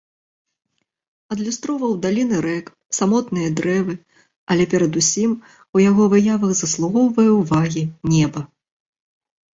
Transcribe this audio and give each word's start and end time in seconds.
Адлюстроўваў 1.33 1.91
даліны 2.05 2.39
рэк, 2.45 2.71
самотныя 2.99 3.49
дрэвы, 3.59 3.93
але 4.55 4.63
перад 4.71 4.93
усім 5.03 5.37
у 5.77 5.85
яго 5.89 6.03
выявах 6.15 6.51
заслугоўвае 6.61 7.27
ўвагі 7.41 7.83
неба. 8.17 8.41